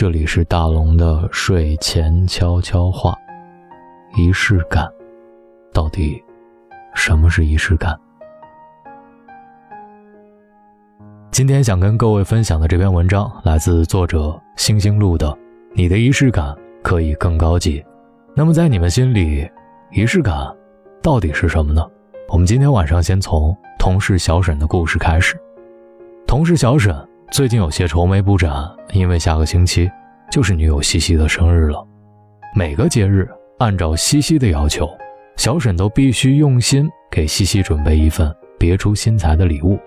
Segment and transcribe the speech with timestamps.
[0.00, 3.14] 这里是大龙的睡前悄悄话。
[4.16, 4.90] 仪式感，
[5.74, 6.18] 到底
[6.94, 7.94] 什么是仪式感？
[11.30, 15.28] 今天想跟各位分享的这篇文章来自作者星星路的
[15.74, 17.78] 《你的仪式感可以更高级》。
[18.34, 19.46] 那么在你们心里，
[19.90, 20.34] 仪式感
[21.02, 21.86] 到底是什么呢？
[22.30, 25.38] 我们今天晚上先从同事小沈的故事开始。
[26.26, 26.96] 同事小沈
[27.30, 28.52] 最近有些愁眉不展，
[28.92, 29.88] 因为下个星期
[30.32, 31.80] 就是女友西西的生日了。
[32.56, 34.90] 每个节日，按照西西的要求，
[35.36, 39.78] 小沈都必须用心给西西准备一份别出心裁的礼物。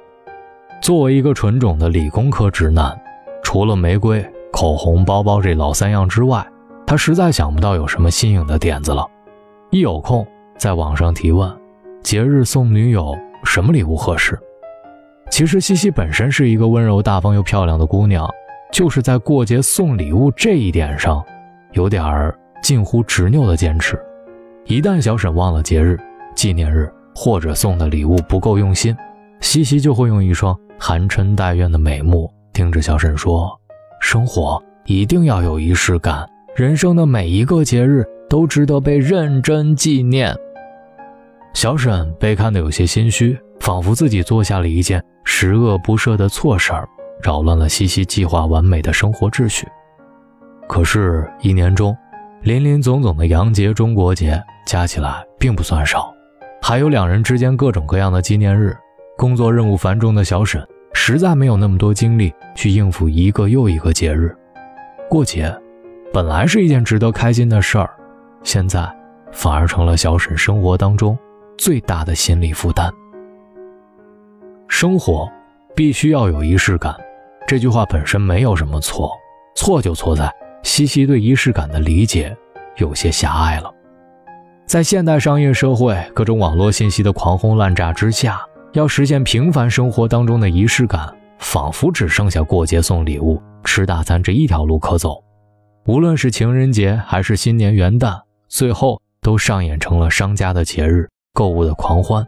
[0.82, 2.98] 作为一个纯种的理工科直男，
[3.44, 6.48] 除了玫瑰、口红、包包这老三样之外，
[6.88, 9.06] 他实在想不到有什么新颖的点子了。
[9.70, 10.26] 一有空，
[10.58, 11.54] 在网上提问：
[12.04, 13.14] 节日送女友
[13.44, 14.40] 什么礼物合适？
[15.34, 18.30] 其实西西本身是一个温柔大方又漂亮的姑娘，
[18.72, 21.26] 就是在过节送礼物这一点上，
[21.72, 24.00] 有点儿近乎执拗的坚持。
[24.66, 26.00] 一旦小沈忘了节日、
[26.36, 28.96] 纪念日，或者送的礼物不够用心，
[29.40, 30.56] 西西就会用一双。
[30.78, 33.60] 含嗔带怨的美目盯着小沈说
[34.00, 40.32] ：“生活一定要有仪式感，人生的每一个节日都值得被认真纪念。”
[41.56, 46.86] 小沈被看得有些心虚，仿佛自己做下了一件十恶不赦的错事儿，
[47.24, 49.66] 扰乱了西西计划完美的生活秩序。
[50.68, 51.96] 可是，一年中
[52.42, 56.14] 林林总总的洋节、中国节加起来并不算少，
[56.62, 58.76] 还有两人之间各种各样的纪念日。
[59.18, 60.62] 工作任务繁重的小沈。
[60.96, 64.36] 实在没有那么多精力去应付一个又一个节日，
[65.10, 65.54] 过节
[66.14, 67.90] 本来是一件值得开心的事儿，
[68.44, 68.88] 现在
[69.32, 71.18] 反而成了小沈生活当中
[71.58, 72.94] 最大的心理负担。
[74.76, 75.32] 生活
[75.76, 76.96] 必须要有仪式感，
[77.48, 79.12] 这句话本身没有什么错，
[79.56, 82.36] 错就错在西西对仪式感的理解
[82.78, 83.72] 有些狭隘了。
[84.66, 88.42] 在现代商业社会，各种网络信息的狂轰滥炸之下。
[88.74, 95.24] 要实现平凡生活当中的仪式感，仿佛只剩下过节送礼物、吃大餐这一条路可走。
[95.86, 102.26] 无论是情人节还是新年元旦，最后都上演成了商家的节日、购物的狂欢。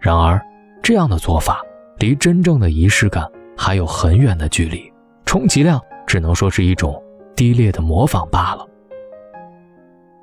[0.00, 0.40] 然而，
[0.82, 1.60] 这样的做法
[2.02, 3.24] 离真正的仪式感
[3.56, 4.92] 还有很远的距离，
[5.24, 7.00] 充其量只能说是一种
[7.36, 8.66] 低劣的模仿罢了。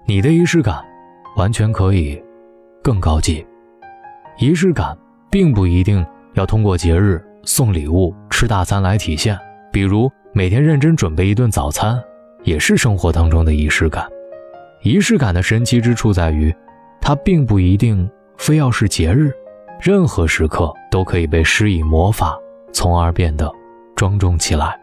[0.05, 0.83] 你的仪式感
[1.37, 2.21] 完全可以
[2.83, 3.47] 更高级，
[4.39, 4.97] 仪式感。
[5.31, 6.03] 并不一定
[6.33, 9.37] 要通过节日送礼物、吃大餐来体现，
[9.71, 12.01] 比如每天认真准备一顿早餐，
[12.43, 14.07] 也是生活当中的仪式感。
[14.81, 16.51] 仪式感的神奇之处在于，
[16.99, 18.09] 它并不一定
[18.39, 19.31] 非要是节日，
[19.79, 22.37] 任何时刻都可以被施以魔法，
[22.73, 23.49] 从而变得
[23.95, 24.77] 庄重起来。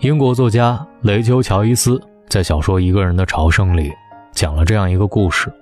[0.00, 3.92] 英国作家雷丘·乔伊斯在小说《一个人的朝圣》里
[4.32, 5.52] 讲了这样一个故事：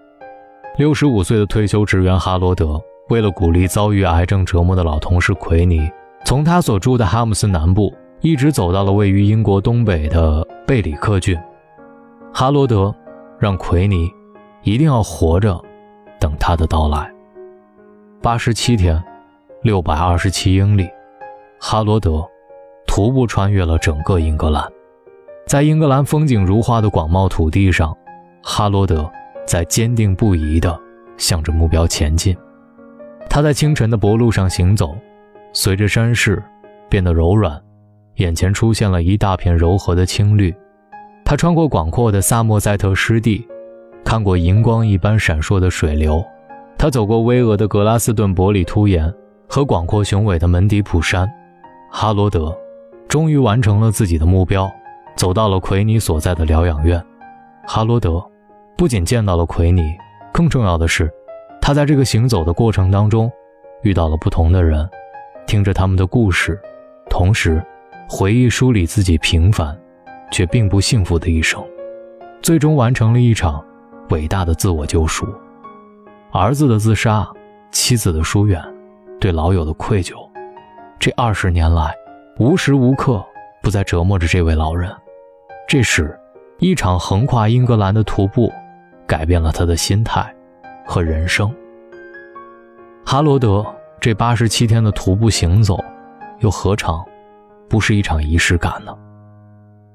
[0.79, 2.81] 六十五岁的退休职员哈罗德。
[3.09, 5.91] 为了鼓励遭遇癌症折磨的老同事奎尼，
[6.25, 11.39] 从他所住的哈姆斯南部一直走到了位于英国东北的贝里克郡。
[12.33, 12.95] 哈罗德
[13.39, 14.11] 让奎尼
[14.63, 15.61] 一定要活着，
[16.19, 17.13] 等他的到来。
[18.23, 19.03] 八十七天，
[19.63, 20.89] 六百二十七英里，
[21.59, 22.25] 哈罗德
[22.87, 24.65] 徒步穿越了整个英格兰。
[25.45, 27.93] 在英格兰风景如画的广袤土地上，
[28.41, 29.11] 哈罗德
[29.45, 30.79] 在坚定不移地
[31.17, 32.37] 向着目标前进。
[33.29, 34.97] 他在清晨的薄路上行走，
[35.53, 36.41] 随着山势
[36.89, 37.61] 变得柔软，
[38.19, 40.55] 眼前出现了一大片柔和的青绿。
[41.25, 43.45] 他穿过广阔的萨默塞特湿地，
[44.05, 46.25] 看过银光一般闪烁的水流。
[46.83, 49.15] 他走过巍峨的格拉斯顿伯里突岩
[49.49, 51.33] 和广阔雄伟的门迪普山。
[51.89, 52.53] 哈罗德
[53.07, 54.69] 终于完成了自己的目标，
[55.15, 57.01] 走到了奎尼所在的疗养院。
[57.69, 58.21] 哈罗德
[58.77, 59.95] 不仅见到了奎尼，
[60.33, 61.09] 更重要的是。
[61.61, 63.31] 他在这个行走的过程当中，
[63.85, 64.85] 遇到了不同的人，
[65.47, 66.61] 听着他们的故事，
[67.09, 67.65] 同时
[68.09, 69.81] 回忆梳理自己平凡
[70.33, 71.65] 却并不幸福的一生，
[72.43, 73.65] 最终完成了一场
[74.11, 75.25] 伟大的自我救赎。
[76.35, 77.31] 儿子的自杀，
[77.71, 78.59] 妻子的疏远，
[79.21, 80.15] 对老友的愧疚，
[80.99, 81.95] 这二十年来，
[82.39, 83.23] 无时无刻
[83.63, 84.91] 不在折磨着这位老人。
[85.69, 86.19] 这时，
[86.59, 88.51] 一场横跨英格兰的徒步，
[89.07, 90.35] 改变了他的心态。
[90.85, 91.55] 和人生，
[93.05, 93.65] 哈罗德
[94.01, 95.79] 这八十七天的徒步行走，
[96.41, 97.05] 又何尝
[97.69, 98.93] 不是一场仪式感呢？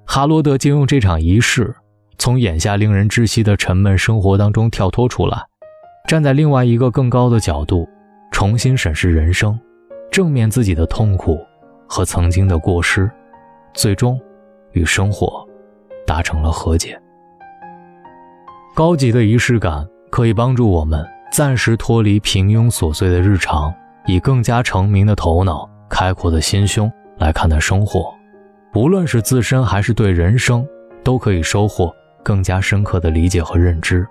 [0.06, 1.76] 哈罗德借用这场仪式，
[2.18, 5.44] 从眼下令人窒息的沉闷生活当中跳脱出来，
[6.08, 7.86] 站在另外一个更高的角度，
[8.32, 9.60] 重新审视人生，
[10.10, 11.38] 正面自己的痛苦
[11.86, 13.12] 和曾经的过失，
[13.74, 14.18] 最终
[14.72, 15.46] 与生活
[16.06, 16.98] 达成了和解。
[18.74, 23.74] 高级的仪式感可以帮助我们暂时脱离平庸琐碎的日常，
[24.06, 28.16] 以更加澄明的头脑、开阔的心胸来看待生活。
[28.74, 30.66] 无论是自身还是对人生，
[31.04, 31.94] 都可以收获
[32.24, 34.08] 更加深刻的理解和认知。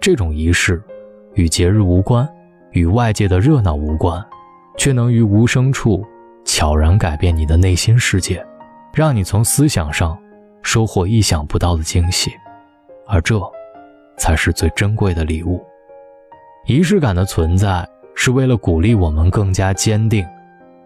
[0.00, 0.80] 这种仪式
[1.34, 2.28] 与节日无关，
[2.70, 4.24] 与外界的热闹无关，
[4.76, 6.04] 却能于无声处
[6.44, 8.44] 悄然改变你的内心世界，
[8.92, 10.16] 让你从思想上
[10.62, 12.32] 收获意想不到的惊喜。
[13.06, 13.40] 而这，
[14.16, 15.62] 才是最珍贵的礼物。
[16.66, 20.26] 仪式感的存在，是为了鼓励我们更加坚定、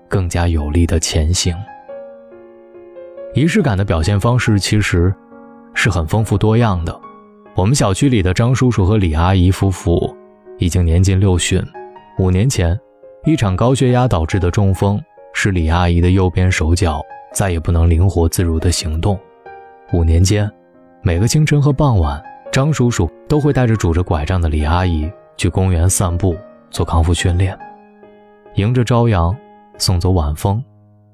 [0.09, 1.55] 更加有力的前行。
[3.35, 5.15] 仪式感的表现方式其实
[5.75, 7.01] 是很丰富多样的。
[7.55, 10.17] 我们小区里的张叔叔和李阿姨夫妇
[10.59, 11.63] 已经年近六旬。
[12.19, 12.79] 五年前，
[13.25, 15.01] 一场高血压导致的中风
[15.33, 17.01] 使李阿姨的右边手脚
[17.33, 19.19] 再也不能灵活自如地行动。
[19.93, 20.51] 五年间，
[21.03, 26.37] 每个清晨和傍晚，张叔叔都会带着拄着拐杖的李阿姨去公园散步
[26.71, 27.57] 做康复训练。
[28.55, 29.35] 迎着朝阳，
[29.79, 30.63] 送走晚风，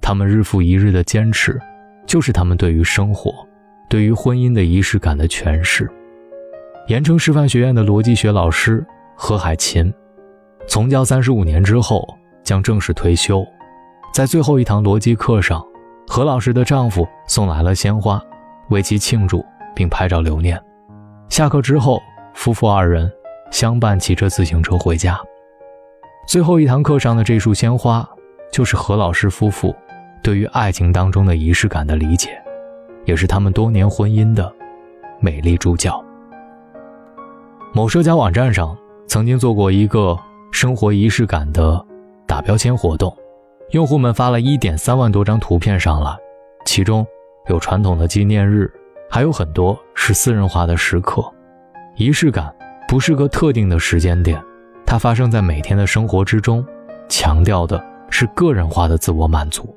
[0.00, 1.60] 他们日复一日的坚持。
[2.06, 3.32] 就是他们对于生活、
[3.88, 5.90] 对于婚姻的仪式感的诠释。
[6.88, 8.84] 盐城师范学院的逻辑学老师
[9.16, 9.92] 何海琴，
[10.66, 12.06] 从教三十五年之后
[12.42, 13.44] 将正式退休。
[14.12, 15.64] 在最后一堂逻辑课上，
[16.06, 18.22] 何老师的丈夫送来了鲜花，
[18.70, 19.44] 为其庆祝
[19.74, 20.60] 并拍照留念。
[21.28, 22.00] 下课之后，
[22.34, 23.10] 夫妇二人
[23.50, 25.18] 相伴骑着自行车回家。
[26.26, 28.08] 最后一堂课上的这束鲜花，
[28.52, 29.74] 就是何老师夫妇。
[30.22, 32.40] 对于爱情当中的仪式感的理解，
[33.04, 34.50] 也是他们多年婚姻的
[35.20, 36.02] 美丽注脚。
[37.74, 38.74] 某社交网站上
[39.14, 40.18] 曾经做过一个
[40.50, 41.80] 生活仪式感的
[42.26, 43.16] 打标签活动，
[43.70, 46.18] 用户们发了一点三万多张图片上来，
[46.66, 47.06] 其中
[47.46, 48.68] 有传统的纪念日，
[49.08, 51.24] 还有很多是私人化的时刻。
[51.94, 52.52] 仪式感
[52.88, 54.42] 不是个特定的时间点，
[54.84, 56.66] 它发生在每天的生活之中，
[57.08, 59.72] 强调的是个人化的自我满足。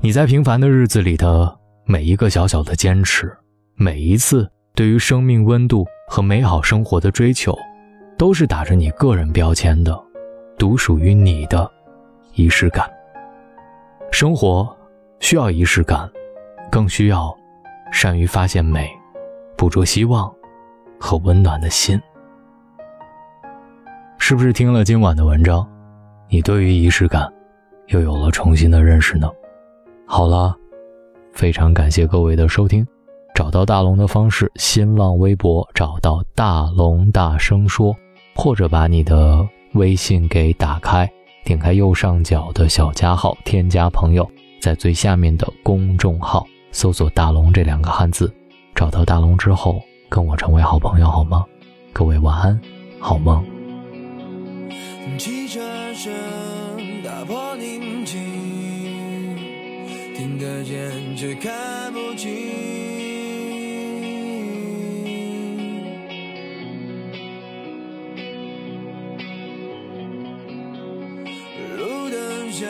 [0.00, 1.54] 你在平凡的日子里的
[1.84, 3.30] 每一个小小的坚持，
[3.74, 7.54] 每一次对于生命温度和美好生活的追求，
[8.22, 10.00] 都是打着你个人标签的，
[10.56, 11.68] 独属于你的
[12.34, 12.88] 仪式感。
[14.12, 14.64] 生活
[15.18, 16.08] 需要仪式感，
[16.70, 17.36] 更需要
[17.90, 18.88] 善于发现美、
[19.56, 20.32] 捕捉希望
[21.00, 22.00] 和温暖的心。
[24.18, 25.68] 是不是听了今晚的文章，
[26.28, 27.28] 你对于仪式感
[27.88, 29.28] 又有了重新的认识呢？
[30.06, 30.56] 好了，
[31.32, 32.86] 非常感谢各位的收听。
[33.34, 37.92] 找到大龙的方式：新浪微博找到大龙大声说，
[38.34, 41.10] 或者把你的微信给打开，
[41.44, 44.28] 点开右上角的小加号，添加朋友，
[44.60, 48.32] 在最下面的公众号搜索“大龙”这两个汉字，
[48.74, 51.44] 找到大龙之后，跟我成为好朋友好吗？
[51.92, 52.60] 各位晚安，
[52.98, 53.44] 好梦。
[55.18, 55.60] 汽车
[55.94, 56.12] 声
[57.04, 58.18] 打破宁静。
[60.16, 62.61] 听得见，却看不清。
[72.62, 72.68] 着，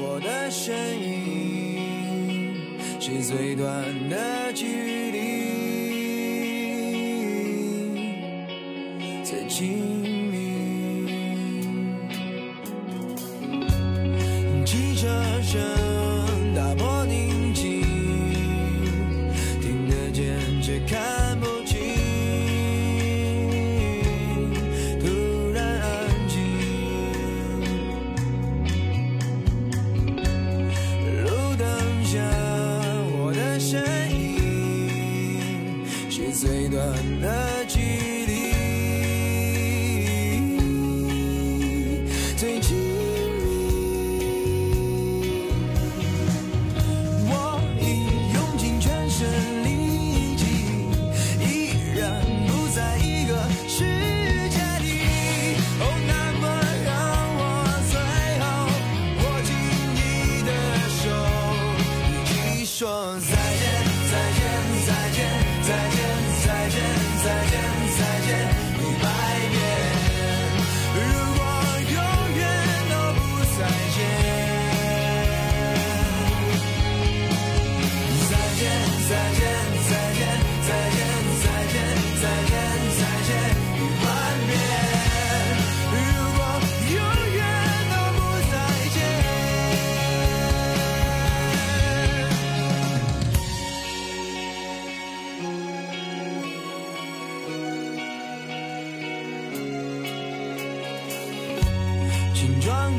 [0.00, 2.66] 我的身影
[2.98, 3.70] 是最短
[4.08, 4.66] 的距
[5.12, 5.18] 离，
[9.22, 9.97] 最近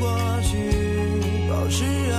[0.00, 0.56] 过去，
[1.48, 2.09] 保持。